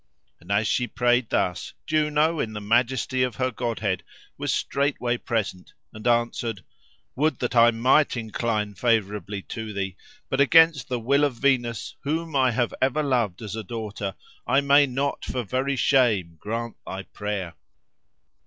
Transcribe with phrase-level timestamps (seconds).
[0.39, 4.01] And as she prayed thus, Juno in the majesty of her godhead,
[4.35, 6.63] was straightway present, and answered,
[7.15, 12.35] "Would that I might incline favourably to thee; but against the will of Venus, whom
[12.35, 14.15] I have ever loved as a daughter,
[14.47, 17.53] I may not, for very shame, grant thy prayer."